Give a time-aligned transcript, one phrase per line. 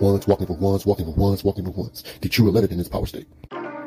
[0.00, 2.04] Ones walking for ones, walking for ones, walking for ones.
[2.20, 3.26] The true 11 in this power state.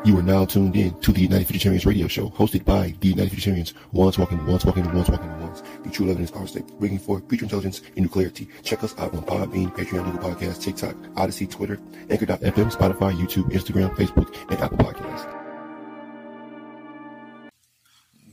[0.04, 3.32] You are now tuned in to the United Futuritarians radio show, hosted by the United
[3.32, 3.74] Futuritarians.
[3.94, 5.62] Ones walking once walking ones, walking ones.
[5.84, 6.68] The true 11 in this power state.
[6.80, 8.50] Bringing forth future intelligence new clarity.
[8.64, 13.96] Check us out on Podbean, Patreon, Google Podcasts, TikTok, Odysee, Twitter, Anchor.fm, Spotify, YouTube, Instagram,
[13.96, 15.32] Facebook, and Apple Podcasts.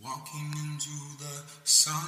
[0.03, 2.08] Walking into the sun,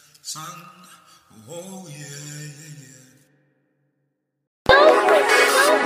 [0.21, 0.45] sun.
[1.49, 3.01] Oh yeah, yeah, yeah.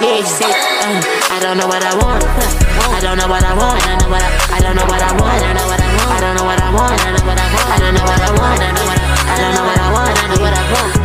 [0.04, 1.00] Yeah, said, uh,
[1.32, 2.20] I don't know what I want.
[2.20, 3.80] I don't know what I want.
[3.80, 5.32] I don't know what I, don't know what I want.
[5.32, 6.12] I don't know what I want.
[6.12, 6.92] I don't know what I want.
[6.92, 7.64] I don't know what I want.
[7.66, 8.60] I don't know what I want.
[8.60, 10.10] I don't know what I, I don't know what I want.
[10.10, 11.05] I don't know what I want.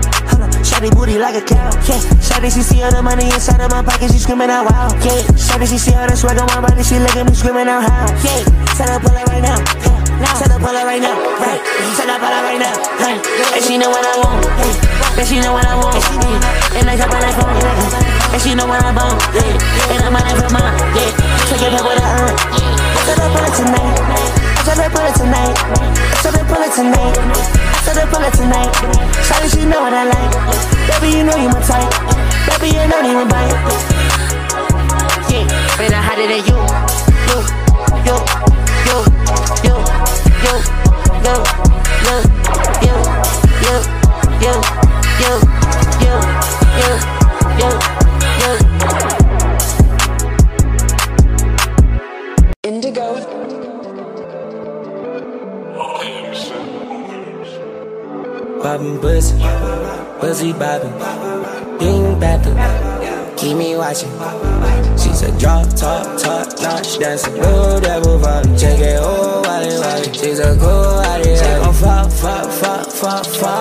[0.63, 3.83] shawty booty like a cow, yeah, shawty she see all the money inside of my
[3.83, 6.83] pocket, she screaming out wow, yeah, shawty she see all the swag on my body,
[6.83, 10.01] she look at me screaming out how, yeah, her pull it right now, yeah.
[10.21, 11.61] Tell her pull it right now, right?
[11.61, 13.21] Her pull it right now, right?
[13.57, 15.17] And she know what I want, yeah.
[15.17, 16.77] And she know what I want, yeah.
[16.77, 18.33] And I jump on that phone, yeah.
[18.33, 19.93] And she know what I want, yeah.
[19.93, 21.09] And I'm on it for mine, yeah.
[21.49, 22.37] Take it up with her,
[23.05, 24.40] tell her pull it tonight.
[24.61, 25.57] Her pull it tonight.
[26.21, 27.17] Her pull it tonight.
[27.17, 28.71] Her pull it tonight.
[29.25, 30.33] Sorry, she know what I like.
[31.01, 31.91] Baby, you know you my type.
[32.59, 33.57] Baby, you don't even bite.
[35.29, 35.45] Yeah,
[35.77, 36.57] but I'm hotter than you.
[37.27, 37.60] You, you,
[64.09, 64.97] watching.
[64.97, 70.13] She said drop top, top notch dancing, blue devil vibe, check it, oh wally wally.
[70.13, 73.60] She's a cool wally, she gon' fall, fall, fall, fall, fall.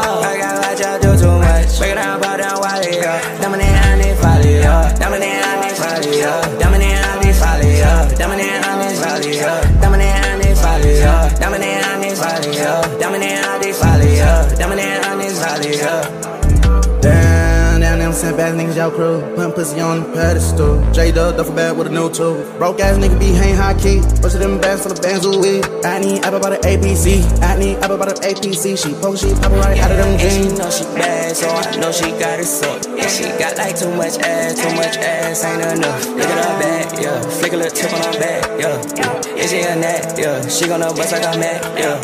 [18.20, 19.34] Damn, damn, them sent back niggas, y'all crew.
[19.34, 20.92] Putting pussy on the pedestal.
[20.92, 22.36] J Dub, duffel bag with a new tool.
[22.58, 24.00] Broke ass nigga be hang high key.
[24.20, 25.64] Bunch of them bags full of bands of weed.
[25.84, 27.24] I need apple by the APC.
[27.42, 28.76] I need apple by the APC.
[28.76, 30.36] She poke, she pop right out of them jeans.
[30.36, 32.76] And she know she bad, so I know she got it so.
[32.76, 36.06] And she got like too much ass, too much ass, ain't enough.
[36.08, 37.20] Look at her back, yeah.
[37.40, 39.40] Flick a little tip on her back, yeah.
[39.40, 40.46] Is she a nat, yeah.
[40.48, 41.96] She gonna bust like a mat, yeah.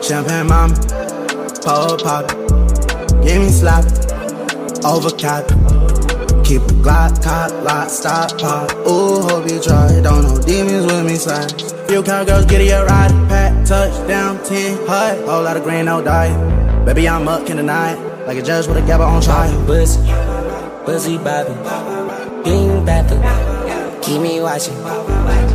[0.00, 0.74] Champagne mama.
[1.62, 2.30] Pole pop.
[3.24, 3.50] Give me
[4.84, 5.48] Overcap.
[6.44, 8.70] Keep a Glock, cop, lock, stop, pop.
[8.86, 10.00] Ooh, hope you try.
[10.00, 11.50] Don't know demons with me, slide.
[11.88, 13.10] Few cowgirls get it, ride.
[13.28, 15.18] Pat, touchdown, 10, hut.
[15.26, 16.36] Whole lot of green, no diet.
[16.84, 18.26] Baby, I'm up, can deny it.
[18.26, 19.66] Like a judge with a gabba on trial.
[19.66, 20.00] Pussy,
[20.84, 23.55] pussy bobbing, ding batter,
[24.06, 24.76] keep me watching.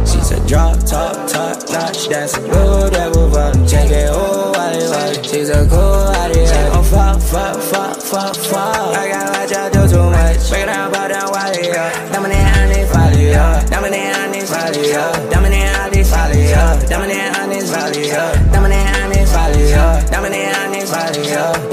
[0.06, 5.24] She said drop top, top notch dancing, blue devil vibe, check it, oh wally wally.
[5.24, 8.96] She's a cool wally, she gon' fall, fall, fall, fall, fall.
[8.96, 12.12] I got what y'all do too much, break it down, bow down, wally, yeah.
[12.12, 13.66] Dominate valley, yeah.
[13.68, 15.30] Dominate this valley, yeah.
[15.30, 16.90] Dominate this valley, yeah.
[16.90, 18.52] Dominate this valley, yeah.
[18.52, 20.62] Dominate this valley, yeah.
[20.62, 21.72] On this valley, yeah.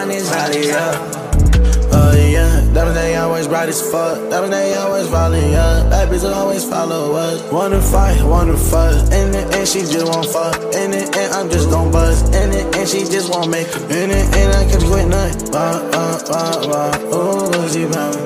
[0.00, 0.90] On this valley, yeah.
[0.90, 1.19] Oh yeah,
[2.72, 4.30] diamonds they always bright as fuck.
[4.30, 5.90] Diamonds they always volley up.
[5.90, 7.42] Bad bitches always follow us.
[7.52, 8.94] Wanna fight, wanna fuck.
[9.12, 10.56] In the end, she just won't fuck.
[10.74, 12.34] In the end, I'm just gon' bust.
[12.34, 13.82] In the end, she just won't make it.
[13.90, 15.50] In the end, I kept with nothing.
[15.50, 17.16] Wah, wah, wah, wah.
[17.16, 18.16] Ooh, Lucy pound.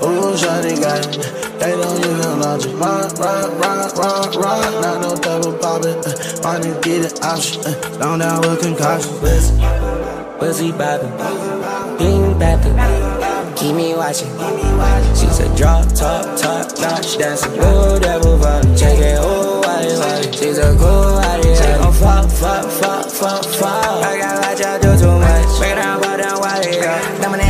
[0.00, 1.50] Ooh, shawty got it.
[1.60, 2.72] They don't use no logic.
[2.80, 4.82] Rock, rock, rock, rock, rock.
[4.82, 6.00] Not no double poppin'.
[6.00, 6.12] Uh,
[6.42, 7.60] money get an option.
[7.66, 9.12] Uh, down, down with concussion.
[9.20, 10.00] Listen.
[10.40, 11.10] Pussy bobbing,
[11.98, 13.19] bing bapping,
[13.60, 14.30] keep me watching.
[15.14, 18.78] She's a drop top, top notch dancer, whatever vibe.
[18.78, 20.32] Check it, oh, wally, wally.
[20.32, 24.04] She's a cool wally, she gon' fuck, fuck, fuck, fuck, fuck.
[24.04, 25.58] I got what y'all do too much.
[25.58, 27.49] Break it down, go down, wally, yeah.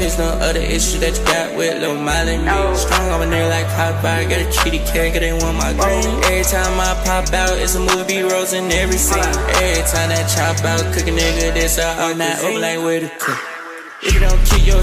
[0.00, 2.74] I can't no other issue that you got with Lil Miley and me.
[2.74, 6.24] Strong on my nigga like Popeye, got a kitty cat, cause they want my green.
[6.24, 9.20] Every time I pop out, it's a movie rose in every scene.
[9.20, 13.12] Every time that chop out, cook a nigga, this out, I'm not up like with
[13.12, 13.49] a cook.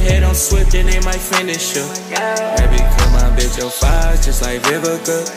[0.08, 1.84] Head on swift, then they might finish you.
[2.58, 5.28] Maybe call my bitch your fire, just like Vivica.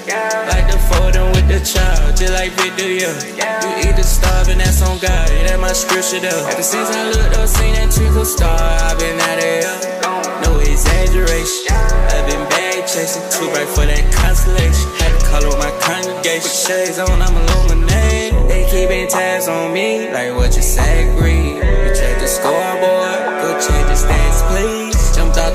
[0.47, 3.15] Like the photo with the child, just like Victor, yeah.
[3.63, 6.47] You either starving, that's on God, that my scripture though.
[6.49, 9.77] Ever since I looked up, seen that triple star, I've been out of here.
[10.47, 11.75] No exaggeration.
[11.75, 14.89] I've been bag chasing, too bright for that constellation.
[15.03, 16.47] Had to call up my congregation.
[16.47, 18.49] With shades on, I'm illuminated.
[18.49, 21.59] They keeping tabs on me, like what you say, agree.
[21.59, 23.10] You check the scoreboard,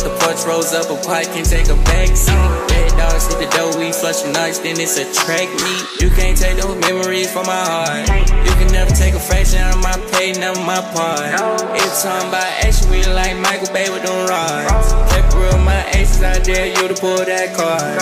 [0.05, 2.37] the porch, rose up a pipe, can take a back seat.
[2.69, 5.83] Red dogs hit the door, we flushing nights, then it's a track meet.
[5.97, 8.05] You can't take those memories from my heart.
[8.45, 11.25] You can never take a fraction out of my pay, never my part.
[11.73, 14.93] It's talking about action, we like Michael Bay with them rods.
[15.09, 17.97] Paper real, my aces out there, you to pull that card.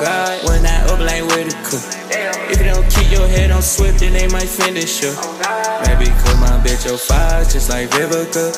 [0.00, 2.07] God, when I up like with a cook.
[2.50, 5.12] If you don't keep your head on swift, then they might finish you.
[5.84, 8.56] Maybe cause my bitch your fire, just like Vivica.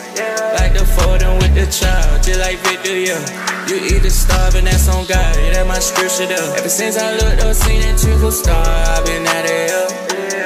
[0.59, 3.19] Like the photo with the child, just like Victor, yeah.
[3.67, 6.55] You either starving, that's on God, that my scripture though.
[6.59, 9.87] Ever since I looked up, seen that triple star, I've been out of here.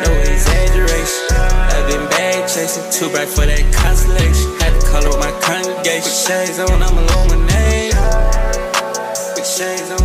[0.04, 1.24] No exaggeration.
[1.72, 4.48] I've been bag chasing, too bright for that constellation.
[4.60, 6.04] Had to call up my congregation.
[6.04, 7.96] With shades on, I'm illuminated.
[9.36, 10.03] With shades on,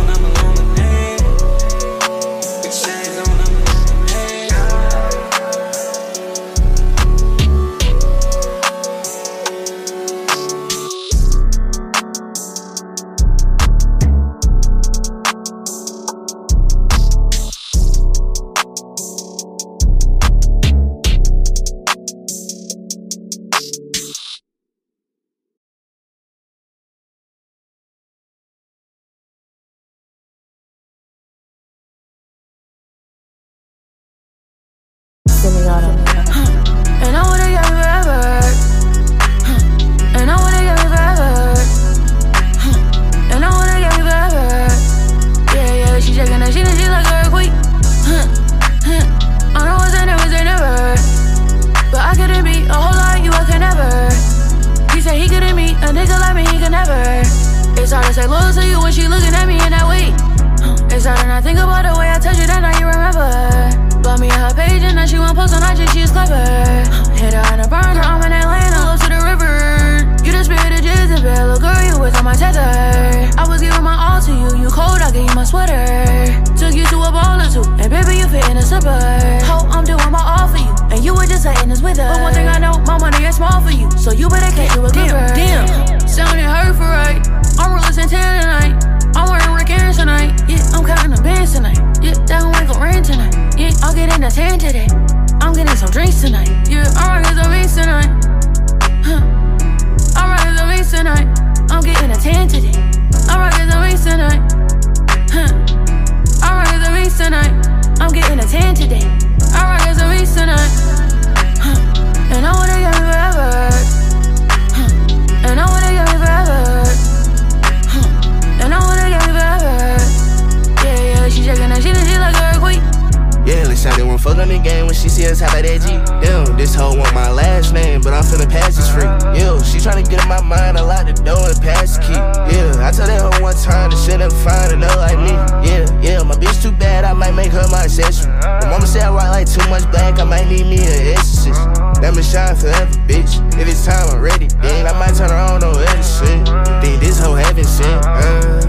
[139.50, 141.58] too much black, I might need me an exorcist.
[142.00, 143.42] Let me shine forever, bitch.
[143.58, 144.46] If it's time, I'm ready.
[144.62, 146.46] Then I might turn around on other shit.
[146.80, 147.98] Think this hoe heaven shit.
[148.06, 148.62] Uh,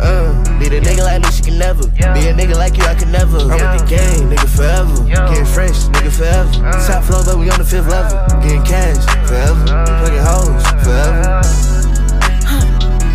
[0.00, 1.86] uh, be the nigga like me, she can never.
[1.88, 3.38] Be a nigga like you, I can never.
[3.38, 5.04] I'm with the game, nigga forever.
[5.04, 6.50] Getting fresh, nigga forever.
[6.86, 8.16] Top floor, but we on the fifth level.
[8.40, 9.64] Getting cash forever.
[10.00, 11.42] Plugging hoes forever.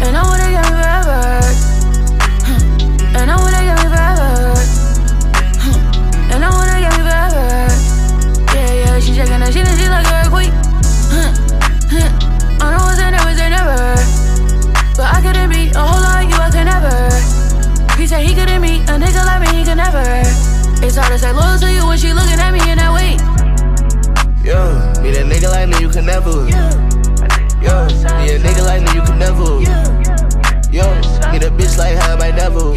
[0.05, 1.70] And I get me forever.
[9.51, 10.53] She her shit and she like a earthquake.
[11.12, 11.31] Huh.
[11.91, 12.10] Huh.
[12.62, 13.77] I know it's a never say never.
[14.96, 16.96] But I couldn't be a whole lot you, I could never.
[18.00, 20.03] He said he couldn't meet a nigga like me, he could never.
[20.84, 23.20] It's hard to say loyal to you when she looking at me in that way.
[24.41, 24.58] Yo,
[25.03, 26.48] be that nigga like me, you can never.
[27.60, 27.88] Yo,
[28.24, 29.60] be a nigga like me, you can never.
[30.72, 30.88] Yo,
[31.31, 32.74] be that bitch like her, I might never.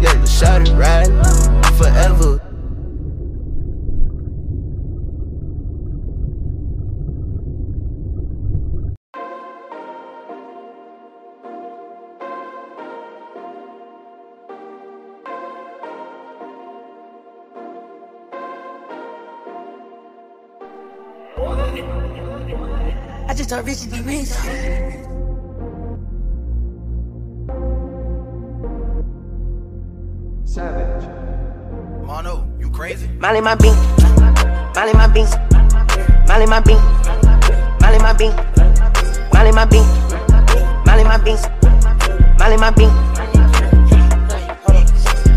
[0.00, 1.08] Yeah, the shot right
[1.76, 2.49] forever.
[23.70, 24.34] I just start reaching the rings.
[32.04, 33.06] Mono, you crazy?
[33.20, 33.76] Molly my bean,
[34.74, 35.36] Molly my beans,
[36.26, 36.82] Molly my bean,
[37.80, 38.34] Molly my bean,
[39.32, 39.86] Molly my bean,
[40.84, 41.46] Molly my beans,
[42.40, 42.90] Molly my bean.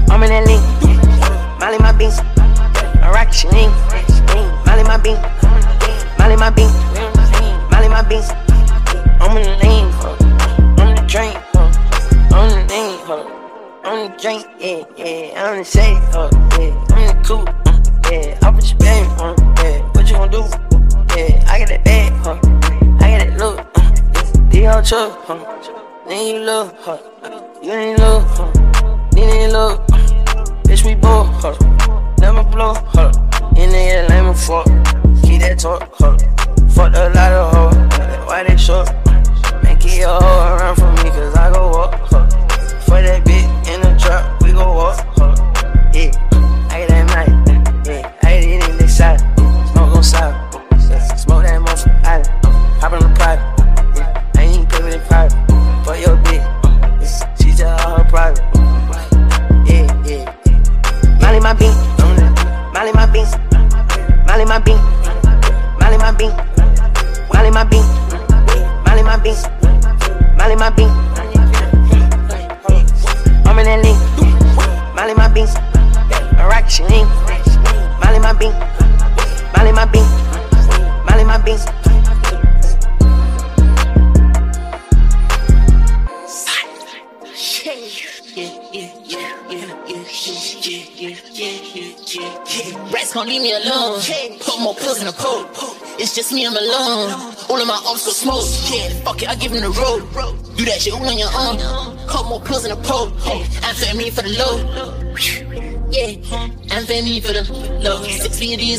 [0.09, 0.63] I'm in that link,
[1.59, 3.71] Molly my beans, I rock your link,
[4.65, 5.21] Molly my bean,
[6.17, 6.92] Molly my bean, Molly
[7.93, 8.31] my beans.
[9.21, 10.81] I'm in the lane, huh?
[10.81, 11.69] on the train, huh?
[12.33, 13.21] on the lane, huh?
[13.85, 16.27] on the drink, yeah, yeah, on the shade, huh?
[16.57, 20.31] yeah, I'm the cool, uh, yeah, I put your baby, uh, yeah, what you gon'
[20.31, 20.41] do?
[21.13, 22.39] Yeah, I got that bag, huh?
[23.00, 25.38] I got that look, uh, D whole truck, huh?
[26.07, 26.97] Then you look, huh?
[27.62, 28.51] You ain't look, huh?
[29.12, 31.53] Then you look, uh, bitch, we both, huh?
[32.17, 33.12] Never blow, huh?
[33.55, 33.92] In the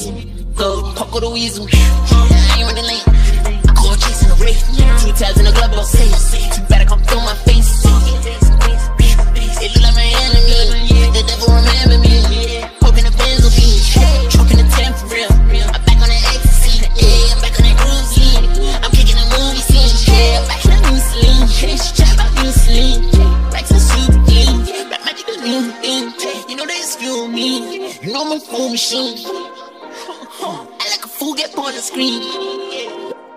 [0.04, 0.33] Six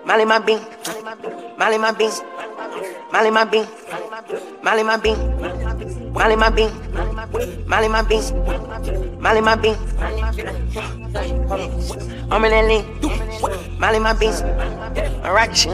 [0.08, 0.58] Molly my bean,
[1.58, 2.10] Molly my bean,
[3.12, 3.66] Molly my bean,
[4.62, 5.18] Molly my bean,
[6.14, 6.70] Molly my bean,
[7.68, 9.76] Molly my bean, Molly my bean.
[12.30, 14.32] I'm in that lean, Molly my bean,
[15.24, 15.68] a rocket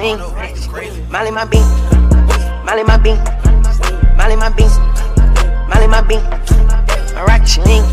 [1.12, 1.62] Molly my bean,
[2.66, 3.18] Molly my bean,
[4.16, 4.70] Molly my bean,
[5.70, 6.22] Molly my bean,
[7.22, 7.84] rocket sheen,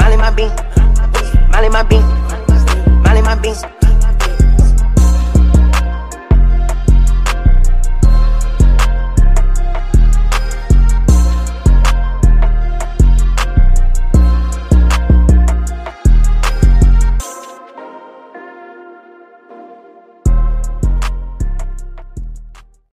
[0.00, 0.50] Molly my bean,
[1.52, 2.02] Molly my bean,
[3.04, 3.83] Molly my bean.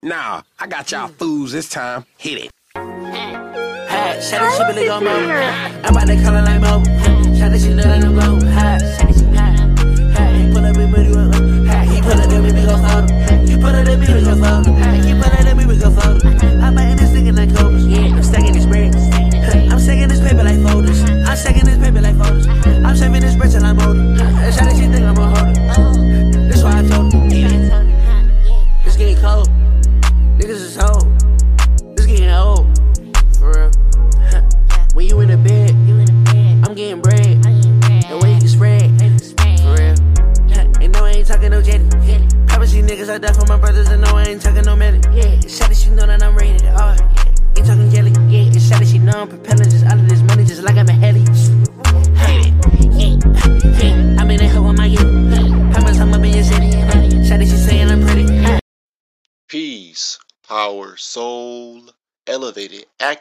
[0.07, 2.07] Nah, I got y'all fools this time.
[2.17, 2.51] Hit it.
[2.77, 5.11] Hey, shout out to Billy Go Mo.
[5.11, 6.85] I'm about to call it like Mo.
[7.35, 8.39] Shout out to Lil and Go.
[8.47, 8.79] Hey,
[10.15, 13.11] hey, he pull up in booty with Hey, he pull up the baby go photo.
[13.47, 14.73] He pull up the baby go photo.
[14.79, 16.29] Hey, he pull up the baby go photo.
[16.63, 17.85] I'm biting this nigga like cobras.
[17.85, 18.95] I'm stacking this bread.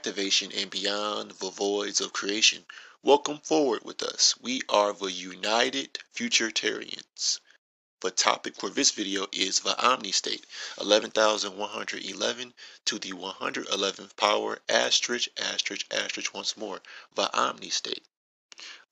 [0.06, 2.64] Activation, and beyond the voids of creation.
[3.02, 4.36] Welcome forward with us.
[4.40, 7.40] We are the United Futuritarians.
[8.02, 10.46] The topic for this video is the Omni State,
[10.80, 12.54] 11,111
[12.86, 16.84] to the 111th power, asterisk, asterisk, asterisk once more,
[17.16, 18.06] the Omni State.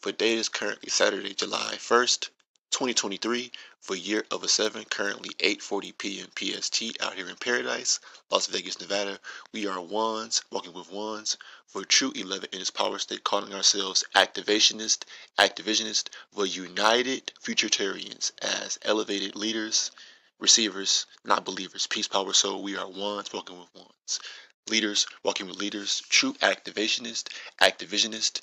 [0.01, 2.29] The date is currently Saturday, July 1st,
[2.71, 6.31] 2023, for year of a 7, currently 8.40 p.m.
[6.35, 7.99] PST out here in Paradise,
[8.33, 9.19] Las Vegas, Nevada.
[9.51, 14.03] We are ones, walking with ones, for true 11 in its power state, calling ourselves
[14.15, 15.03] activationist,
[15.37, 19.91] activisionist, the United Futuritarians as elevated leaders,
[20.39, 21.85] receivers, not believers.
[21.85, 22.63] Peace, power, soul.
[22.63, 24.19] We are ones, walking with ones.
[24.67, 27.27] Leaders, walking with leaders, true activationist,
[27.61, 28.41] activisionist,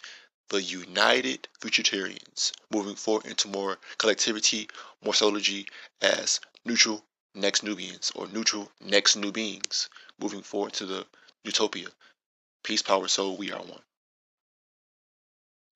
[0.50, 4.68] the United Futuritarians, moving forward into more collectivity,
[5.02, 5.66] more solology
[6.00, 9.88] as neutral next Nubians or neutral next new beings,
[10.18, 11.06] moving forward to the
[11.44, 11.88] utopia.
[12.62, 13.82] Peace, power, soul, we are one.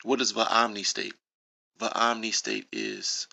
[0.02, 1.14] What is the omni state?
[1.78, 3.26] The omni state is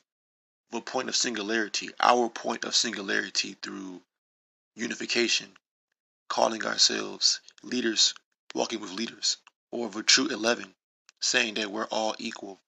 [0.71, 4.01] the point of singularity, our point of singularity through
[4.75, 5.57] unification,
[6.29, 8.13] calling ourselves leaders,
[8.55, 9.37] walking with leaders,
[9.69, 10.73] or the true 11,
[11.19, 12.59] saying that we're all equal,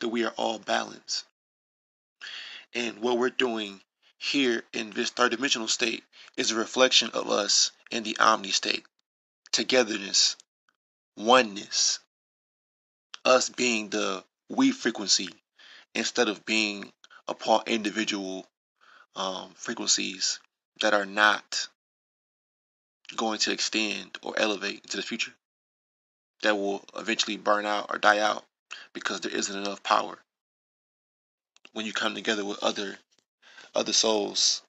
[0.00, 1.24] that we are all balanced.
[2.74, 3.80] And what we're doing
[4.22, 6.04] here in this third dimensional state
[6.36, 8.86] is a reflection of us in the omni state.
[9.50, 10.36] Togetherness,
[11.16, 11.98] oneness,
[13.24, 15.28] us being the we frequency
[15.92, 16.92] instead of being
[17.26, 18.46] upon individual
[19.16, 20.38] um, frequencies
[20.80, 21.68] that are not
[23.16, 25.34] going to extend or elevate into the future
[26.42, 28.44] that will eventually burn out or die out
[28.92, 30.16] because there isn't enough power.
[31.72, 32.98] When you come together with other
[33.74, 34.62] other souls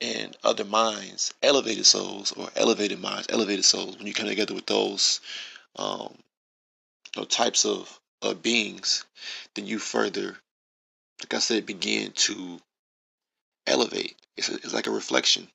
[0.00, 4.66] and other minds, elevated souls or elevated minds, elevated souls, when you come together with
[4.66, 5.20] those
[5.76, 6.16] um,
[7.28, 9.04] types of, of beings,
[9.54, 10.38] then you further,
[11.20, 12.60] like I said, begin to
[13.66, 14.16] elevate.
[14.36, 15.48] It's, a, it's like a reflection.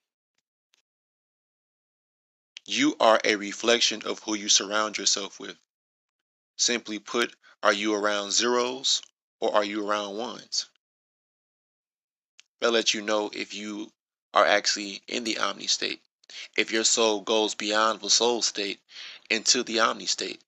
[2.67, 5.57] You are a reflection of who you surround yourself with.
[6.57, 9.01] Simply put, are you around zeros
[9.39, 10.67] or are you around ones?
[12.59, 13.91] They'll let you know if you
[14.33, 16.01] are actually in the omni state.
[16.57, 18.81] If your soul goes beyond the soul state
[19.29, 20.41] into the omni state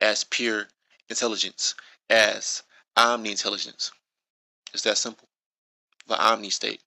[0.00, 0.68] as pure
[1.08, 1.74] intelligence,
[2.08, 2.62] as
[2.96, 3.92] omni intelligence.
[4.72, 5.28] It's that simple.
[6.06, 6.80] The omni state.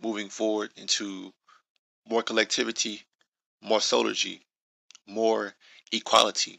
[0.00, 1.32] Moving forward into
[2.08, 3.02] more collectivity,
[3.60, 4.40] more solargy,
[5.06, 5.54] more
[5.92, 6.58] equality,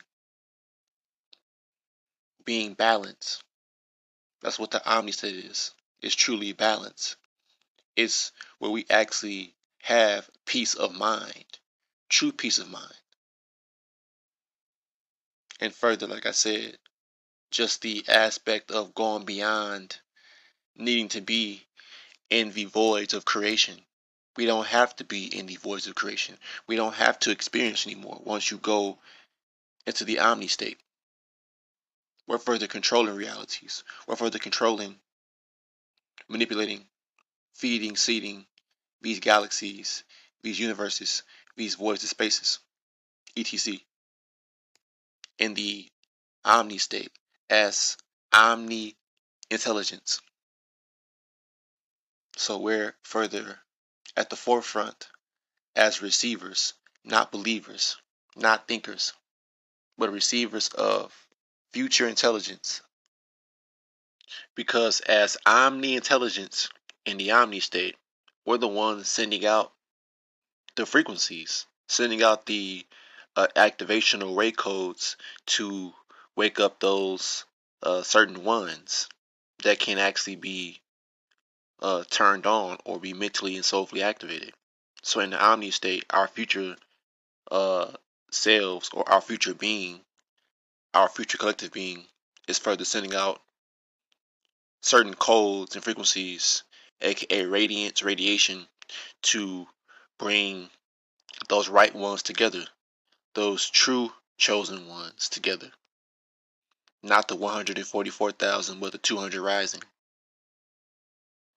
[2.46, 3.44] being balanced.
[4.42, 5.72] That's what the omni state is.
[6.04, 7.16] It's truly balance.
[7.96, 11.46] It's where we actually have peace of mind,
[12.10, 12.94] true peace of mind.
[15.62, 16.78] And further, like I said,
[17.52, 19.98] just the aspect of going beyond
[20.76, 21.66] needing to be
[22.30, 23.80] in the voids of creation.
[24.36, 26.38] We don't have to be in the voids of creation.
[26.68, 29.00] We don't have to experience anymore once you go
[29.86, 30.80] into the omni state.
[32.28, 33.84] We're further controlling realities.
[34.08, 35.00] We're further controlling,
[36.28, 36.86] manipulating,
[37.54, 38.45] feeding, seeding
[39.02, 40.04] these galaxies,
[40.41, 41.23] these universes,
[41.56, 42.60] these voids of spaces,
[43.36, 43.80] etc.
[45.38, 45.89] In the
[46.45, 47.12] omni state
[47.49, 47.97] as
[48.32, 48.95] omni
[49.49, 50.19] intelligence.
[52.36, 53.60] So we're further
[54.17, 55.08] at the forefront
[55.76, 56.73] as receivers,
[57.04, 57.97] not believers,
[58.36, 59.13] not thinkers,
[59.97, 61.13] but receivers of
[61.71, 62.82] future intelligence.
[64.56, 66.70] Because as omni intelligence
[67.06, 67.96] in the omni state,
[68.46, 69.74] we're the ones sending out
[70.76, 72.86] the frequencies, sending out the
[73.36, 75.94] uh, activational ray codes to
[76.36, 77.46] wake up those
[77.82, 79.08] uh, certain ones
[79.64, 80.82] that can actually be
[81.82, 84.54] uh, turned on or be mentally and soulfully activated.
[85.02, 86.76] So in the omni state, our future
[87.52, 87.92] uh,
[88.32, 90.02] selves or our future being,
[90.94, 92.06] our future collective being,
[92.48, 93.42] is further sending out
[94.84, 96.63] certain codes and frequencies,
[97.02, 98.67] aka radiance, radiation,
[99.22, 99.67] to
[100.19, 100.69] bring
[101.48, 102.65] those right ones together,
[103.34, 105.72] those true chosen ones together.
[107.02, 109.82] Not the 144,000, but the 200 rising.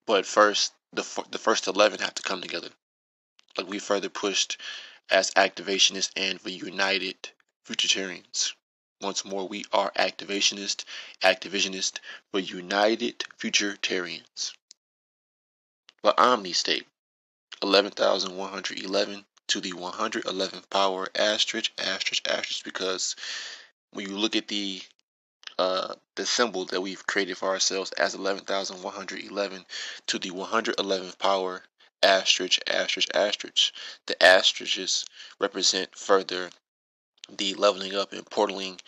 [0.05, 2.69] But first, the the first 11 have to come together.
[3.57, 4.57] Like we further pushed
[5.09, 7.29] as activationists and the united
[7.65, 8.53] futuritarians.
[8.99, 10.83] Once more, we are activationist,
[11.21, 11.99] activisionist,
[12.31, 14.53] but united futuritarians.
[16.03, 16.87] The omni state,
[17.61, 23.15] 11,111 to the 111th power, asterisk, asterisk, asterisk, because
[23.91, 24.81] when you look at the
[25.59, 29.65] uh, the symbol that we've created for ourselves as 11,111
[30.05, 31.63] to the 111th power
[32.03, 33.73] asterisk asterisk asterisk.
[34.05, 35.03] The asterisks
[35.39, 36.51] represent further
[37.29, 38.79] the leveling up and portaling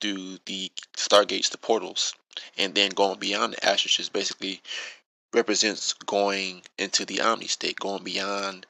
[0.00, 2.14] through the stargates, the portals,
[2.56, 4.62] and then going beyond the asterisks basically
[5.32, 8.66] represents going into the omni state, going beyond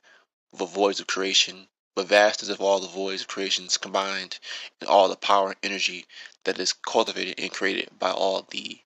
[0.53, 4.39] the voids of creation the vastness of all the voids of creations combined
[4.81, 6.07] and all the power and energy
[6.45, 8.81] that is cultivated and created by all the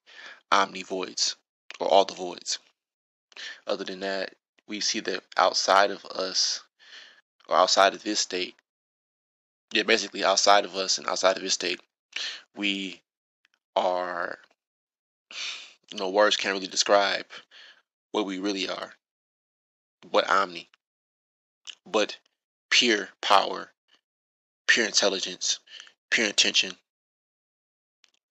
[0.51, 1.37] omni voids
[1.79, 2.59] or all the voids.
[3.67, 4.35] Other than that,
[4.67, 6.63] we see that outside of us
[7.49, 8.55] or outside of this state,
[9.73, 11.81] yeah, basically outside of us and outside of this state,
[12.57, 13.03] we
[13.77, 14.39] are,
[15.91, 17.27] you know, words can't really describe
[18.13, 18.95] what we really are.
[20.11, 20.69] but omni.
[21.87, 22.19] But
[22.71, 23.73] pure power,
[24.67, 25.61] pure intelligence,
[26.11, 26.77] pure intention,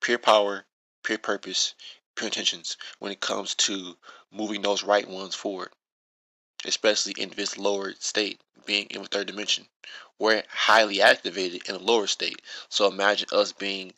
[0.02, 0.66] pure power,
[1.04, 1.76] pure purpose,
[2.16, 3.98] pure intentions when it comes to
[4.32, 5.72] moving those right ones forward,
[6.66, 9.68] especially in this lower state, being in the third dimension.
[10.20, 12.42] We're highly activated in the lower state.
[12.70, 13.94] So imagine us being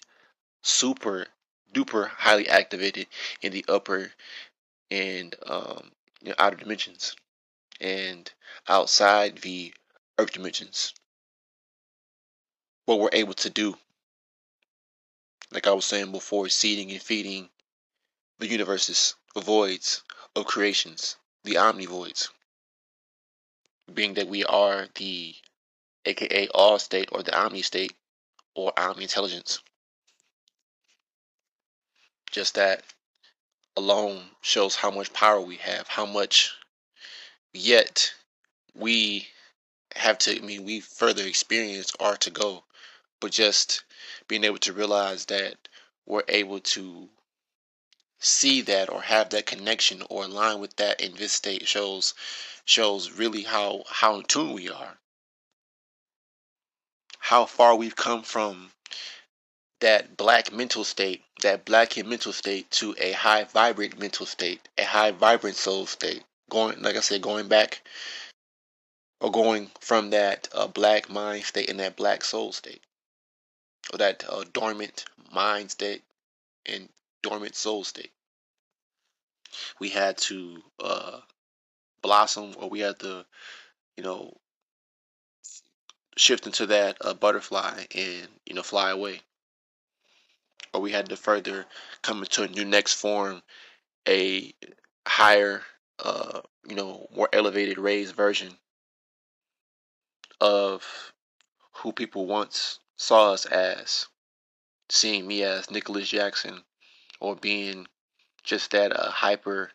[0.61, 1.27] super
[1.73, 3.07] duper highly activated
[3.41, 4.11] in the upper
[4.89, 7.15] and um, you know, outer dimensions
[7.81, 8.31] and
[8.67, 9.73] outside the
[10.17, 10.93] earth dimensions.
[12.85, 13.77] What we're able to do,
[15.51, 17.49] like I was saying before, seeding and feeding
[18.39, 20.03] the universes, the voids
[20.35, 22.29] of creations, the omni voids.
[23.93, 25.35] Being that we are the
[26.05, 27.93] aka all state or the omni state
[28.55, 29.59] or omni intelligence.
[32.31, 32.83] Just that
[33.75, 36.51] alone shows how much power we have, how much
[37.53, 38.13] yet
[38.73, 39.27] we
[39.95, 42.63] have to, I mean, we further experience are to go,
[43.19, 43.83] but just
[44.27, 45.55] being able to realize that
[46.05, 47.09] we're able to
[48.19, 52.13] see that or have that connection or align with that in this state shows
[52.65, 54.97] shows really how how in tune we are.
[57.19, 58.71] How far we've come from
[59.79, 64.83] that black mental state that black mental state to a high vibrant mental state a
[64.83, 66.23] high vibrant soul state.
[66.49, 67.81] Going like i said going back
[69.23, 72.83] or going from that uh, black mind state and that black soul state,
[73.91, 76.03] or that uh, dormant mind state
[76.65, 76.89] and
[77.21, 78.11] dormant soul state.
[79.79, 81.21] We had to uh,
[82.03, 83.25] blossom, or we had to,
[83.97, 84.37] you know,
[86.15, 89.21] shift into that uh, butterfly and you know fly away,
[90.73, 91.65] or we had to further
[92.03, 93.41] come into a new next form,
[94.07, 94.53] a
[95.07, 95.63] higher,
[95.99, 98.53] uh, you know, more elevated, raised version
[100.39, 101.13] of
[101.77, 104.07] who people once saw us as,
[104.89, 106.63] seeing me as Nicholas Jackson,
[107.19, 107.87] or being
[108.43, 109.71] just that uh, hyper,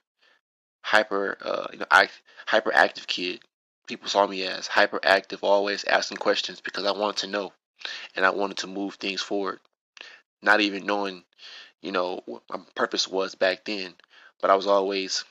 [0.82, 1.86] hyper, uh, you know,
[2.46, 3.40] hyperactive kid.
[3.86, 7.52] People saw me as hyperactive, always asking questions because I wanted to know,
[8.14, 9.60] and I wanted to move things forward.
[10.42, 11.24] Not even knowing,
[11.80, 13.94] you know, what my purpose was back then,
[14.40, 15.24] but I was always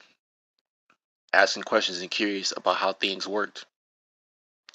[1.33, 3.65] asking questions and curious about how things worked.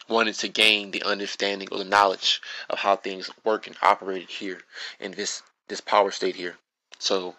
[0.08, 4.60] Wanted to gain the understanding or the knowledge of how things work and operated here
[5.00, 6.56] in this this power state here.
[6.98, 7.36] So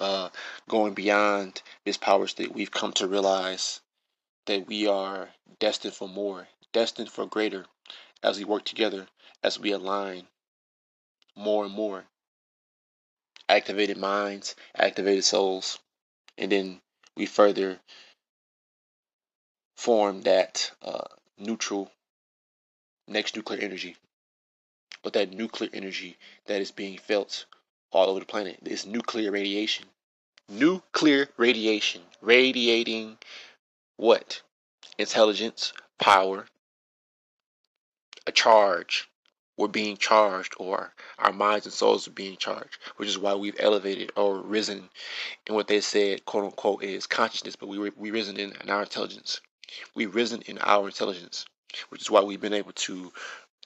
[0.00, 0.28] uh,
[0.68, 3.80] going beyond this power state, we've come to realize
[4.46, 5.28] that we are
[5.58, 7.66] destined for more, destined for greater
[8.22, 9.06] as we work together,
[9.42, 10.26] as we align
[11.36, 12.04] more and more.
[13.48, 15.78] Activated minds, activated souls,
[16.38, 16.80] and then
[17.16, 17.80] we further
[19.76, 21.04] form that uh,
[21.38, 21.90] neutral
[23.08, 23.96] next nuclear energy.
[25.02, 27.46] But that nuclear energy that is being felt
[27.92, 29.86] all over the planet is nuclear radiation.
[30.48, 33.18] Nuclear radiation radiating
[33.96, 34.42] what?
[34.98, 36.46] Intelligence, power,
[38.26, 39.08] a charge.
[39.58, 43.60] We're being charged, or our minds and souls are being charged, which is why we've
[43.60, 44.88] elevated or risen
[45.46, 48.82] in what they said, quote unquote, is consciousness, but we we risen in, in our
[48.82, 49.40] intelligence.
[49.94, 51.44] We've risen in our intelligence,
[51.90, 53.12] which is why we've been able to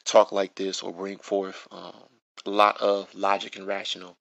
[0.05, 2.09] talk like this or bring forth um,
[2.47, 4.17] a lot of logic and rational,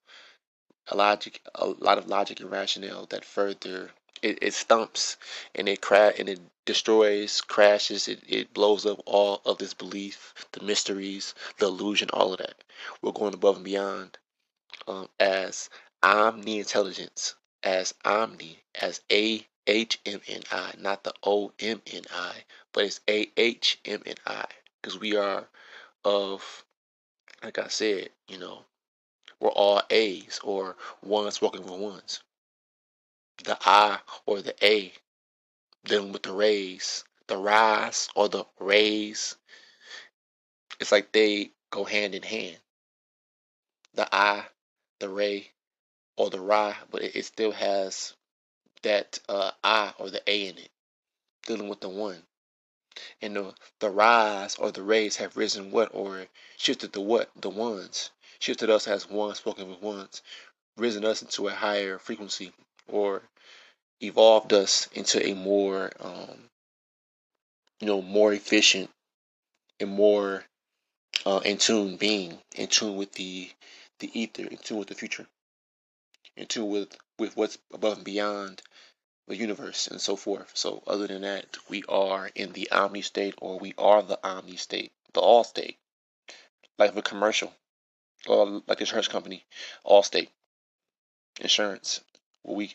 [0.88, 3.90] a logic, a lot of logic and rationale that further
[4.22, 5.16] it, it stumps
[5.54, 10.34] and it cra- and it destroys, crashes, it, it blows up all of this belief,
[10.52, 12.64] the mysteries, the illusion, all of that.
[13.02, 14.18] We're going above and beyond
[14.88, 15.70] um, as
[16.02, 22.02] omni intelligence, as omni, as a H M N I, not the O M N
[22.14, 24.46] I, but it's A H M N I
[24.80, 25.48] because we are
[26.04, 26.64] of,
[27.46, 28.64] like I said, you know,
[29.38, 32.24] we're all A's or ones working with ones.
[33.44, 34.92] The I or the A
[35.84, 39.36] dealing with the rays, the rise or the rays.
[40.80, 42.58] It's like they go hand in hand.
[43.94, 44.46] The I,
[44.98, 45.52] the ray,
[46.16, 48.14] or the Ra, but it, it still has
[48.82, 50.70] that uh, I or the A in it,
[51.46, 52.24] dealing with the one.
[53.20, 57.30] And the, the rise or the rays have risen what or shifted the what?
[57.36, 58.10] The ones.
[58.38, 60.22] Shifted us as one, spoken with ones,
[60.76, 62.52] risen us into a higher frequency
[62.86, 63.22] or
[64.00, 66.50] evolved us into a more um,
[67.80, 68.90] you know, more efficient
[69.80, 70.44] and more
[71.24, 73.50] uh, in tune being, in tune with the
[73.98, 75.26] the ether, in tune with the future,
[76.36, 78.62] in tune with with what's above and beyond
[79.26, 80.50] the universe and so forth.
[80.54, 84.56] So other than that, we are in the omni state or we are the omni
[84.56, 85.78] state, the all state.
[86.78, 87.52] Like a commercial.
[88.26, 89.44] Or like insurance company,
[89.84, 90.30] all state
[91.40, 92.00] insurance.
[92.44, 92.74] We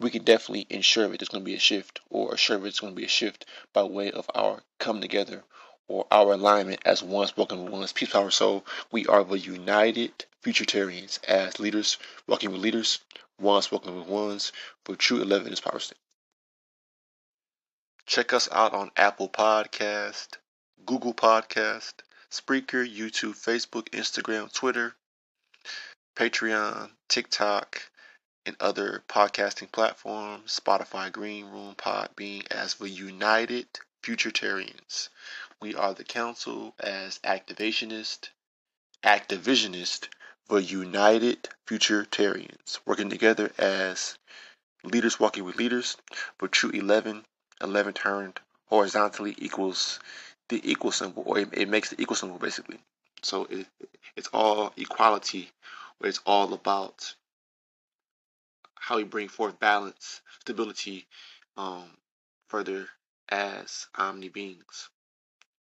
[0.00, 2.80] we can definitely ensure that there's going to be a shift or assure that there's
[2.80, 5.44] going to be a shift by way of our come together
[5.86, 8.66] or our alignment as one spoken one's peace power soul.
[8.90, 13.00] We are the united futuritarians as leaders, walking with leaders,
[13.38, 14.52] one spoken with ones
[14.84, 15.98] for true 11 is power state.
[18.06, 20.38] Check us out on Apple Podcast,
[20.84, 21.94] Google Podcast,
[22.30, 24.94] Spreaker, YouTube, Facebook, Instagram, Twitter,
[26.16, 27.82] Patreon, TikTok,
[28.44, 33.68] and other podcasting platforms, Spotify, Green Room, Podbean, as the United
[34.02, 35.10] Futuritarians.
[35.60, 38.30] We are the council as activationist,
[39.04, 40.08] activisionist,
[40.48, 44.16] the United Futuritarians, working together as
[44.82, 45.96] leaders walking with leaders,
[46.38, 47.24] but true 11,
[47.60, 50.00] 11 turned horizontally equals
[50.48, 52.78] the equal symbol, or it, it makes the equal symbol basically.
[53.22, 53.66] So it,
[54.16, 55.50] it's all equality,
[55.98, 57.14] where it's all about
[58.74, 61.06] how we bring forth balance, stability,
[61.56, 61.90] um,
[62.48, 62.88] further
[63.28, 64.88] as omni beings,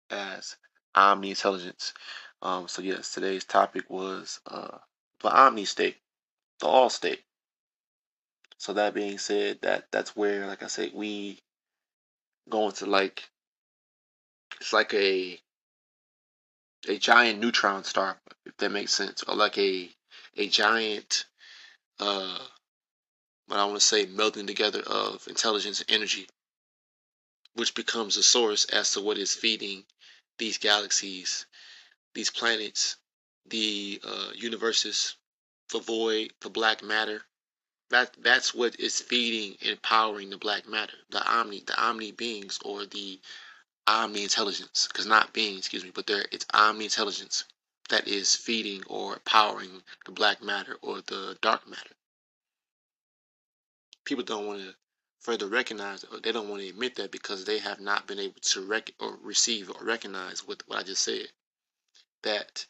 [0.09, 0.55] as
[0.95, 1.93] omni intelligence.
[2.41, 4.77] Um, so yes, today's topic was uh,
[5.21, 5.97] the omni state,
[6.59, 7.23] the all state.
[8.57, 11.39] So that being said, that that's where, like I said, we
[12.49, 13.29] go into like
[14.61, 15.39] it's like a
[16.87, 19.89] a giant neutron star, if that makes sense, or like a
[20.37, 21.25] a giant
[21.99, 22.39] uh
[23.47, 26.27] what I want to say melting together of intelligence and energy,
[27.55, 29.85] which becomes a source as to what is feeding
[30.37, 31.45] these galaxies,
[32.17, 32.97] these planets,
[33.45, 35.15] the uh, universes,
[35.71, 37.21] the void, the black matter.
[37.91, 42.59] That that's what is feeding and powering the black matter, the omni, the omni beings
[42.65, 43.21] or the
[43.87, 44.87] omni intelligence.
[44.87, 47.45] Because not being, excuse me, but there it's omni intelligence
[47.89, 51.95] that is feeding or powering the black matter or the dark matter
[54.07, 54.73] people don't want to
[55.19, 58.39] further recognize or they don't want to admit that because they have not been able
[58.41, 61.27] to rec- or receive or recognize what, what I just said.
[62.23, 62.65] That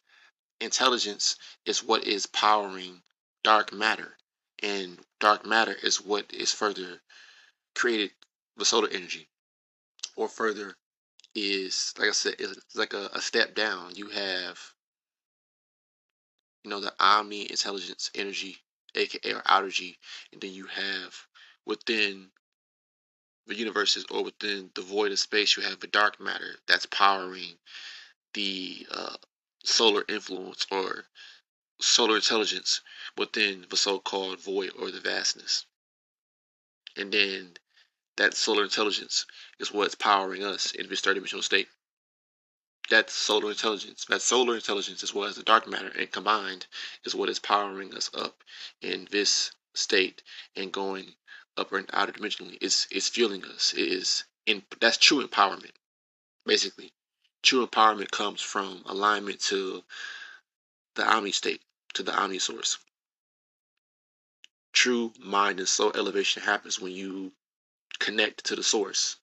[0.59, 3.01] intelligence is what is powering
[3.43, 4.17] dark matter,
[4.61, 7.01] and dark matter is what is further
[7.75, 8.11] created
[8.55, 9.29] with solar energy,
[10.15, 10.77] or further
[11.35, 13.95] is like I said, it's like a, a step down.
[13.95, 14.59] You have
[16.63, 18.57] you know the omni intelligence energy,
[18.95, 19.97] aka or outer G,
[20.31, 21.27] and then you have
[21.65, 22.31] within
[23.47, 27.57] the universes or within the void of space, you have the dark matter that's powering
[28.33, 29.15] the uh,
[29.63, 31.05] solar influence or
[31.79, 32.81] solar intelligence
[33.17, 35.65] within the so-called void or the vastness.
[36.95, 37.57] And then
[38.17, 39.25] that solar intelligence
[39.59, 41.67] is what's powering us in this third dimensional state.
[42.89, 44.05] That solar intelligence.
[44.05, 46.65] That solar intelligence as well as the dark matter and combined
[47.03, 48.43] is what is powering us up
[48.81, 50.23] in this state
[50.55, 51.13] and going
[51.57, 52.57] upper and outer dimensionally.
[52.61, 53.73] It's it's fueling us.
[53.73, 55.73] It is in that's true empowerment,
[56.45, 56.93] basically.
[57.47, 59.81] True empowerment comes from alignment to
[60.95, 61.61] the omni state,
[61.93, 62.77] to the omni source.
[64.73, 67.31] True mind and soul elevation happens when you
[67.99, 69.15] connect to the source,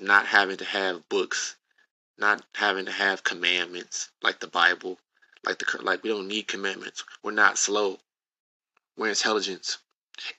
[0.00, 1.54] not having to have books,
[2.18, 4.98] not having to have commandments like the Bible,
[5.44, 7.04] like the like we don't need commandments.
[7.22, 8.00] We're not slow.
[8.96, 9.78] We're intelligence.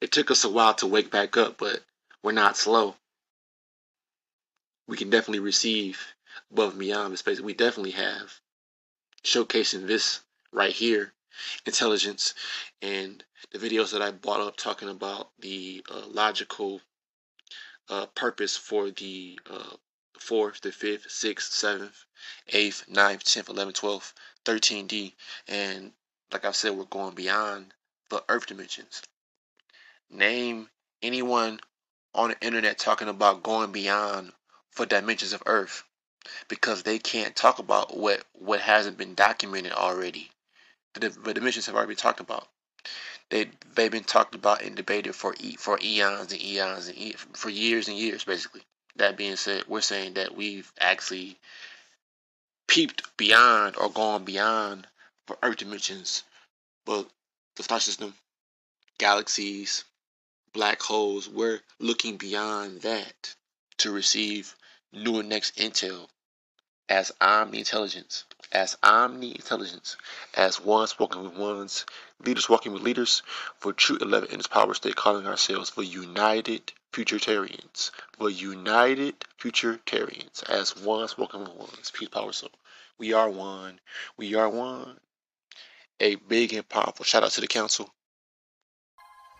[0.02, 1.86] It took us a while to wake back up, but
[2.22, 2.98] we're not slow.
[4.90, 6.06] We can definitely receive
[6.52, 7.40] above and beyond the space.
[7.40, 8.40] We definitely have
[9.24, 11.14] showcasing this right here,
[11.66, 12.34] intelligence,
[12.82, 16.82] and the videos that I brought up talking about the uh, logical
[17.90, 19.76] uh, purpose for the uh,
[20.20, 22.06] fourth, the fifth, sixth, seventh,
[22.50, 24.14] eighth, ninth, tenth, eleventh, twelfth,
[24.46, 25.16] thirteen D,
[25.48, 25.92] and
[26.32, 27.74] like I said, we're going beyond
[28.10, 29.02] the Earth dimensions.
[30.12, 30.70] Name
[31.02, 31.60] anyone
[32.14, 34.32] on the internet talking about going beyond
[34.72, 35.84] for dimensions of Earth
[36.48, 40.30] because they can't talk about what what hasn't been documented already.
[40.94, 42.48] The, the dimensions have already been talked about.
[43.30, 47.14] They they've been talked about and debated for e, for eons and eons and e,
[47.34, 48.62] for years and years, basically.
[48.96, 51.38] That being said, we're saying that we've actually
[52.68, 54.88] peeped beyond or gone beyond
[55.26, 56.24] for Earth dimensions,
[56.86, 57.08] but
[57.56, 58.14] the star system,
[58.98, 59.86] galaxies,
[60.54, 63.36] black holes, we're looking beyond that
[63.78, 64.56] to receive
[64.92, 66.08] new and next intel
[66.90, 69.96] as omni intelligence, as omni intelligence,
[70.34, 71.86] as ones walking with ones,
[72.26, 73.22] leaders walking with leaders,
[73.60, 80.44] for true 11 in its power state, calling ourselves the United Futuritarians, the United Futuritarians,
[80.50, 82.50] as ones walking with ones, peace, power, soul.
[82.98, 83.80] We are one.
[84.18, 85.00] We are one.
[86.00, 87.94] A big and powerful shout out to the council.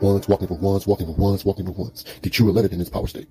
[0.00, 2.04] Ones walking for ones, walking for ones, walking for ones.
[2.22, 3.28] The true 11 in this power state.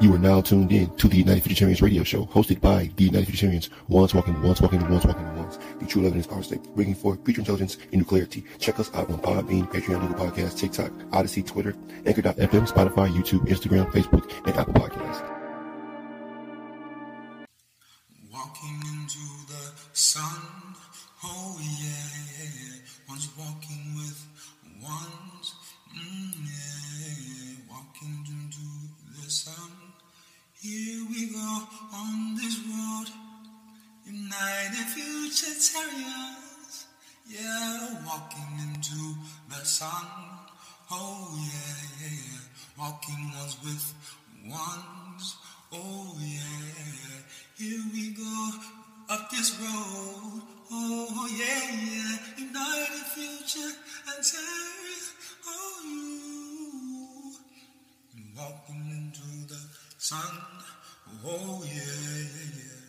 [0.00, 3.28] You are now tuned in to the United Futuritarians radio show, hosted by the United
[3.28, 3.70] Futuritarians.
[3.88, 5.58] Ones walking ones, walking ones, walking ones.
[5.80, 6.62] The true 11 in power state.
[6.74, 8.44] Bringing forth future intelligence and new clarity.
[8.58, 13.90] Check us out on Podbean, Patreon, Google Podcasts, TikTok, Odysee, Twitter, Anchor.fm, Spotify, YouTube, Instagram,
[13.92, 15.22] Facebook, and Apple Podcasts.
[18.30, 20.42] Walking into the sun,
[21.24, 22.74] oh yeah.
[23.08, 23.83] One's walking
[39.74, 40.06] sun,
[40.88, 42.42] oh yeah, yeah, yeah.
[42.78, 43.86] Walking ones with
[44.46, 45.36] ones,
[45.72, 47.18] oh yeah.
[47.58, 48.50] Here we go
[49.10, 50.42] up this road.
[50.70, 52.18] Oh yeah, yeah.
[52.38, 53.74] United future
[54.14, 55.02] and terror.
[55.48, 57.32] Oh you.
[58.38, 59.60] Walking into the
[59.98, 60.34] sun.
[61.26, 62.80] Oh yeah, yeah, yeah.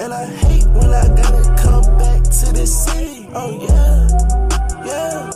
[0.00, 1.09] And I hate when I
[3.32, 4.08] Oh yeah,
[4.84, 5.30] yeah.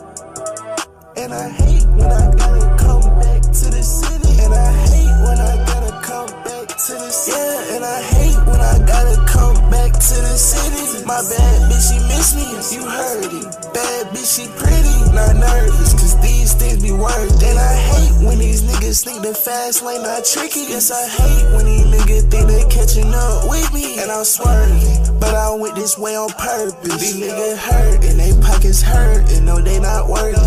[1.16, 4.42] And I hate when I gotta come back to the city.
[4.42, 7.38] And I hate when I gotta come back to the city.
[7.38, 8.13] Yeah, and I
[10.12, 11.04] to the city.
[11.06, 12.44] My bad bitch, she miss me.
[12.76, 13.48] You heard it.
[13.72, 14.92] Bad bitch, she pretty.
[15.16, 17.40] not nervous, cause these things be worth.
[17.40, 20.68] And I hate when these niggas think the fast lane not tricky.
[20.68, 23.98] Yes, I hate when these niggas think they catching up with me.
[23.98, 27.00] And I'm swerving, but I went this way on purpose.
[27.00, 30.44] These niggas hurt, and they pockets hurt, and no, they not working.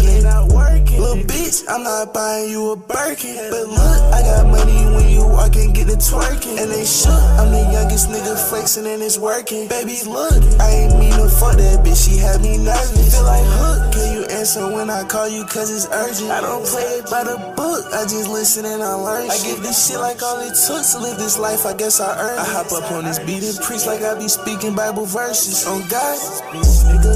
[0.97, 3.37] Little bitch, I'm not buying you a Birkin.
[3.51, 6.57] But look, I got money when you walk and get the twerking.
[6.57, 9.46] And they shook, I'm the youngest nigga flexing and it's working.
[9.47, 13.15] Baby, look, I ain't mean to fuck that bitch, she had me nervous.
[13.15, 16.27] Feel like, hook, can you answer when I call you cause it's urgent?
[16.35, 19.31] I don't play it by the book, I just listen and I learn.
[19.31, 22.11] I give this shit like all it took to live this life, I guess I
[22.19, 22.43] earned it.
[22.43, 25.63] I hop up on this beat and preach like I be speaking Bible verses.
[25.63, 26.19] On God,
[26.51, 27.15] nigga.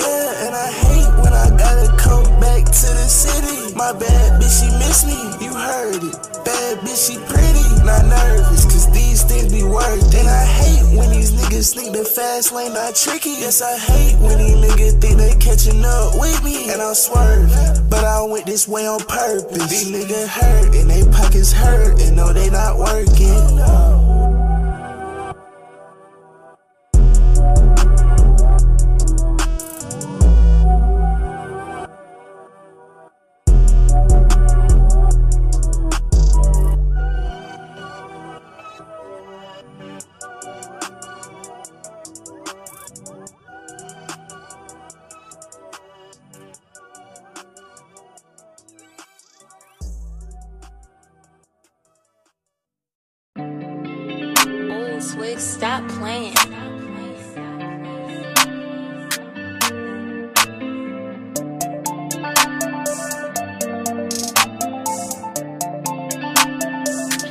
[0.00, 3.76] Yeah, and I hate when I gotta come back to the city.
[3.76, 5.20] My bad bitch, she miss me.
[5.44, 6.16] You heard it.
[6.48, 7.69] Bad bitch, she pretty.
[7.84, 9.98] Not nervous, cause these things be worth.
[10.08, 10.20] it.
[10.20, 13.30] And I hate when these niggas think the fast lane not tricky.
[13.30, 16.70] Yes, I hate when these niggas think they catching up with me.
[16.70, 19.68] And I'm swerving, but I went this way on purpose.
[19.68, 23.99] These niggas hurt, and they pockets hurt, and no, they not working.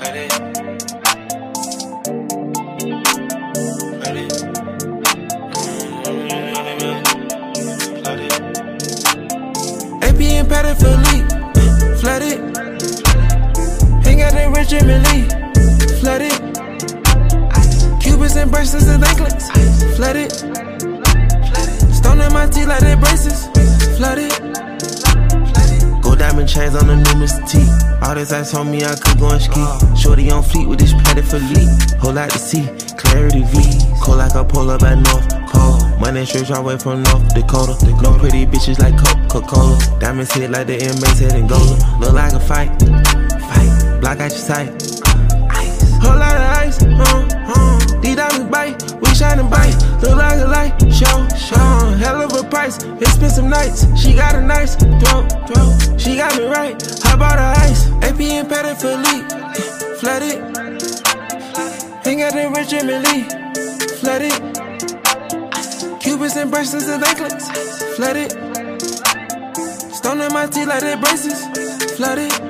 [0.09, 0.17] AP
[10.19, 11.25] and Patty for leak,
[11.99, 12.39] flooded.
[14.03, 15.27] Hang out that Richard Mille.
[18.01, 19.51] Cubits and bracelets and anklets,
[19.95, 20.31] flooded.
[20.31, 23.47] It stone in my teeth like they braces,
[23.97, 24.48] flooded.
[26.39, 27.43] Diamond chains on the new Mr.
[27.51, 27.59] T.
[28.01, 29.59] All this ice on me, I could go and ski.
[29.99, 31.99] Shorty on fleet with this Patek Philippe.
[31.99, 32.63] Whole lot to see,
[32.95, 33.59] clarity V.
[34.01, 35.99] Cold like I pull up at North Cold.
[35.99, 37.75] Money straight all way from North Dakota.
[38.01, 39.77] No pretty bitches like Coca Cola.
[39.99, 41.75] Diamonds hit like the inmates head and gold.
[41.99, 42.71] Look like a fight,
[43.51, 43.99] fight.
[43.99, 44.71] Block out your sight.
[45.99, 47.99] Whole lot of ice, uh, uh.
[47.99, 49.75] These diamonds bite, we shining bright.
[50.01, 51.95] Look like a light, show, show.
[51.97, 53.85] Hell of a price, expensive nights.
[53.99, 55.99] She got a nice throat, throat.
[55.99, 56.75] She got me right.
[57.03, 57.87] How about the ice?
[58.03, 58.47] AP and
[58.79, 59.25] for leak,
[59.99, 60.39] flooded.
[62.03, 63.23] Hang out that Richard Mille,
[63.99, 64.59] flooded.
[66.01, 67.47] Cubits and bracelets and anklets,
[67.95, 68.31] flooded.
[69.93, 71.45] Stone in my teeth like they braces,
[71.97, 72.48] flooded.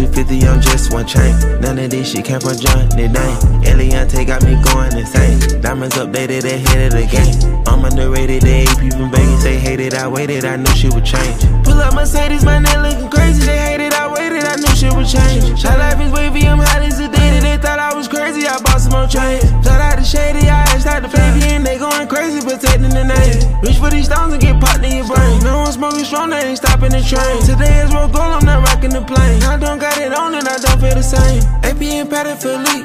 [0.00, 1.60] I spent 250 on just one chain.
[1.60, 3.36] None of this shit came from Johnny Dang.
[3.64, 5.60] Eliantte got me going insane.
[5.60, 7.64] Diamonds updated ahead of the game.
[7.66, 9.42] I'm underrated, they AP from Vegas.
[9.42, 11.42] They hated, I waited, I knew she would change.
[11.64, 12.78] Pull up Mercedes, my neck
[23.80, 25.40] for these and get popped in your brain.
[25.42, 27.40] No one smoking strong, they ain't stopping the train.
[27.48, 29.42] Today is roll gold, I'm not rocking the plane.
[29.42, 31.42] I don't got it on and I don't feel the same.
[31.64, 32.36] AP and Patty
[32.68, 32.84] leak,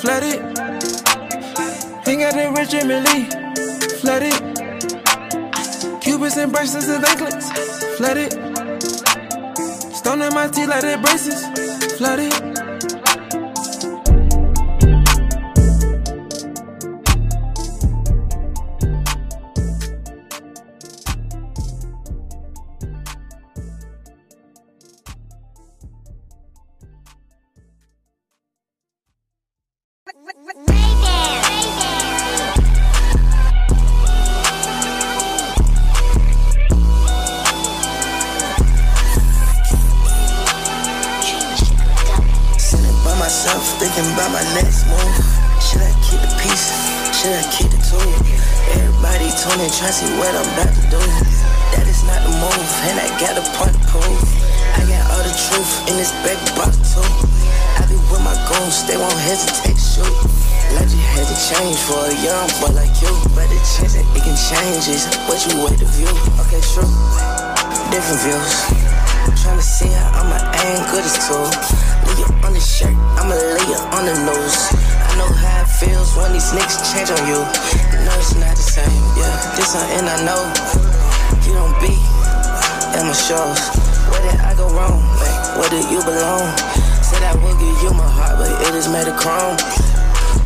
[0.00, 0.40] flooded.
[2.04, 3.24] Hang out that Richard Mille,
[4.00, 4.36] flooded.
[6.02, 7.48] Cubits and bracelets and anklets,
[7.96, 8.32] flooded.
[9.94, 11.46] Stone in my teeth like they braces,
[11.96, 12.59] flooded.
[67.90, 68.54] Different views.
[69.42, 71.42] Tryna see how I'ma aim good as two.
[72.06, 74.70] Lay you on the shirt, I'ma lay you on the nose.
[75.10, 77.42] I know how it feels when these niggas change on you.
[78.06, 79.34] No, it's not the same, yeah.
[79.58, 80.38] This something I know.
[81.42, 81.98] You don't be
[82.94, 83.58] at my shows.
[84.06, 85.02] Where did I go wrong?
[85.18, 86.46] Like, where did you belong?
[87.02, 89.58] Said I will give you my heart, but it is made of chrome.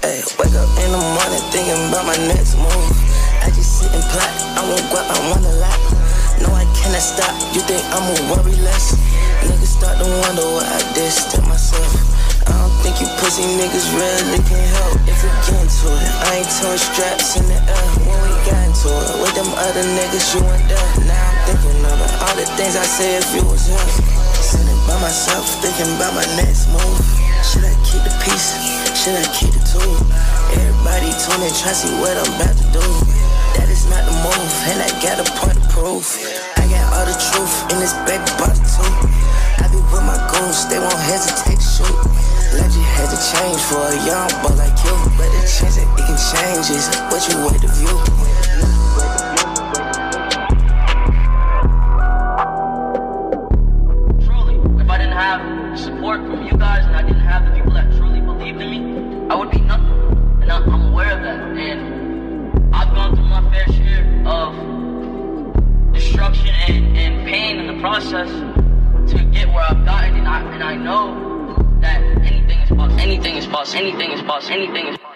[0.01, 2.88] Hey, wake up in the morning thinking about my next move.
[3.45, 4.32] I just sit and plot.
[4.57, 6.03] I won't go, I want a lot.
[6.85, 7.32] No, I stop.
[7.57, 8.93] You think I'ma worry less?
[9.43, 11.91] Niggas start to wonder what I did to myself.
[12.45, 16.12] I don't think you pussy niggas really can help if we get into it.
[16.28, 19.16] I ain't throwing straps in the air when we got into it.
[19.16, 20.89] With them other niggas, you went there.
[21.09, 22.12] Now I'm thinking it.
[22.20, 23.89] All the things I say if you was here.
[24.45, 27.01] Sitting by myself, thinking about my next move.
[27.43, 28.55] Should I keep the peace?
[28.93, 29.97] Should I keep the tool?
[30.53, 32.87] Everybody tune in, try to see what I'm about to do.
[33.57, 36.20] That is not the move, and I got a point of proof.
[37.05, 38.88] All the truth in this baby bottle too.
[39.61, 42.00] I be with my goons, they won't hesitate to shoot.
[42.57, 46.16] Legend had to change for a young boy like you, but chance that it can
[46.16, 48.14] change is what you wait to view.
[66.69, 68.29] And, and pain in the process
[69.12, 70.17] to get where I've gotten.
[70.17, 73.01] And I, and I know that anything is possible.
[73.01, 73.83] Anything is possible.
[73.83, 74.55] Anything is possible.
[74.55, 75.14] Anything is possible.